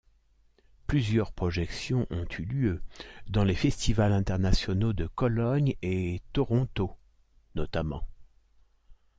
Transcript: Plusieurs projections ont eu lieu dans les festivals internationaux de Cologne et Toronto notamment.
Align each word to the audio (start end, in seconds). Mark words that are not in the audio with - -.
Plusieurs 0.87 1.31
projections 1.31 2.07
ont 2.09 2.25
eu 2.39 2.41
lieu 2.43 2.81
dans 3.27 3.43
les 3.43 3.53
festivals 3.53 4.13
internationaux 4.13 4.93
de 4.93 5.05
Cologne 5.05 5.75
et 5.83 6.23
Toronto 6.33 6.97
notamment. 7.53 8.07